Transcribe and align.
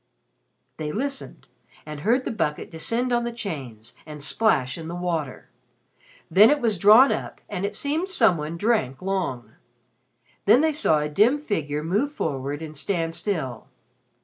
They 0.77 0.91
listened 0.91 1.45
and 1.85 1.99
heard 1.99 2.25
the 2.25 2.31
bucket 2.31 2.71
descend 2.71 3.13
on 3.13 3.23
the 3.23 3.31
chains, 3.31 3.93
and 4.03 4.19
splash 4.19 4.75
in 4.75 4.87
the 4.87 4.95
water. 4.95 5.51
Then 6.31 6.49
it 6.49 6.59
was 6.59 6.79
drawn 6.79 7.11
up, 7.11 7.39
and 7.47 7.67
it 7.67 7.75
seemed 7.75 8.09
some 8.09 8.37
one 8.37 8.57
drank 8.57 9.03
long. 9.03 9.53
Then 10.45 10.61
they 10.61 10.73
saw 10.73 11.01
a 11.01 11.07
dim 11.07 11.37
figure 11.39 11.83
move 11.83 12.11
forward 12.11 12.63
and 12.63 12.75
stand 12.75 13.13
still. 13.13 13.67